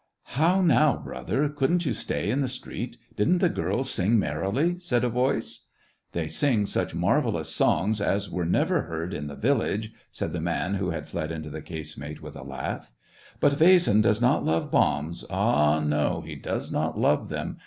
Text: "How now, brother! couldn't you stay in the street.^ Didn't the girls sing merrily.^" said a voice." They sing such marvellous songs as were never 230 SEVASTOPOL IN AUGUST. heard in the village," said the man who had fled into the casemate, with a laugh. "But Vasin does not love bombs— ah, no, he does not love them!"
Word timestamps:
"How 0.33 0.63
now, 0.63 0.97
brother! 0.97 1.47
couldn't 1.47 1.85
you 1.85 1.93
stay 1.93 2.31
in 2.31 2.41
the 2.41 2.47
street.^ 2.47 2.97
Didn't 3.15 3.37
the 3.37 3.49
girls 3.49 3.91
sing 3.91 4.17
merrily.^" 4.17 4.81
said 4.81 5.03
a 5.03 5.09
voice." 5.09 5.67
They 6.13 6.27
sing 6.27 6.65
such 6.65 6.95
marvellous 6.95 7.49
songs 7.53 8.01
as 8.01 8.27
were 8.27 8.43
never 8.43 8.81
230 8.81 8.87
SEVASTOPOL 8.87 9.15
IN 9.15 9.21
AUGUST. 9.21 9.21
heard 9.21 9.21
in 9.21 9.27
the 9.27 9.41
village," 9.79 9.93
said 10.09 10.33
the 10.33 10.41
man 10.41 10.73
who 10.79 10.89
had 10.89 11.07
fled 11.07 11.31
into 11.31 11.51
the 11.51 11.61
casemate, 11.61 12.19
with 12.19 12.35
a 12.35 12.41
laugh. 12.41 12.91
"But 13.39 13.59
Vasin 13.59 14.01
does 14.01 14.19
not 14.19 14.43
love 14.43 14.71
bombs— 14.71 15.23
ah, 15.29 15.79
no, 15.79 16.21
he 16.21 16.33
does 16.33 16.71
not 16.71 16.97
love 16.97 17.29
them!" 17.29 17.59